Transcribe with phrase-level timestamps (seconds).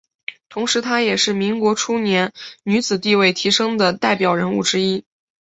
[0.49, 5.05] 同时她也是民国初年女子地位提升的代表人物之一。